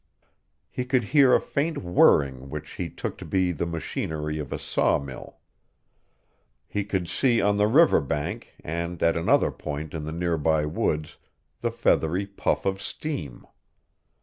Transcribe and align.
He 0.71 0.83
could 0.83 1.03
hear 1.13 1.31
a 1.35 1.39
faint 1.39 1.77
whirring 1.77 2.49
which 2.49 2.71
he 2.71 2.89
took 2.89 3.19
to 3.19 3.25
be 3.25 3.51
the 3.51 3.67
machinery 3.67 4.39
of 4.39 4.51
a 4.51 4.57
sawmill. 4.57 5.37
He 6.67 6.83
could 6.83 7.07
see 7.07 7.39
on 7.39 7.57
the 7.57 7.67
river 7.67 8.01
bank 8.01 8.55
and 8.63 9.03
at 9.03 9.15
another 9.15 9.51
point 9.51 9.93
in 9.93 10.05
the 10.05 10.11
nearby 10.11 10.65
woods 10.65 11.17
the 11.59 11.69
feathery 11.69 12.25
puff 12.25 12.65
of 12.65 12.81
steam. 12.81 13.45